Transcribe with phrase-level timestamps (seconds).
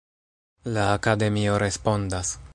[0.77, 2.35] La Akademio respondas.